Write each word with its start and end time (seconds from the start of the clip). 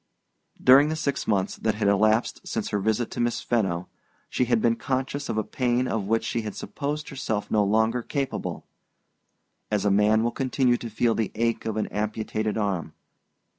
During 0.59 0.89
the 0.89 0.95
six 0.95 1.27
months 1.27 1.57
that 1.57 1.75
had 1.75 1.87
elapsed 1.87 2.41
since 2.43 2.69
her 2.69 2.79
visit 2.79 3.11
to 3.11 3.19
Miss 3.19 3.39
Fenno 3.41 3.87
she 4.31 4.45
had 4.45 4.59
been 4.59 4.75
conscious 4.75 5.29
of 5.29 5.37
a 5.37 5.43
pain 5.43 5.87
of 5.87 6.05
which 6.07 6.23
she 6.25 6.41
had 6.41 6.55
supposed 6.55 7.09
herself 7.09 7.51
no 7.51 7.63
longer 7.63 8.01
capable: 8.01 8.65
as 9.69 9.85
a 9.85 9.91
man 9.91 10.23
will 10.23 10.31
continue 10.31 10.77
to 10.77 10.89
feel 10.89 11.13
the 11.13 11.31
ache 11.35 11.65
of 11.67 11.77
an 11.77 11.85
amputated 11.89 12.57
arm. 12.57 12.93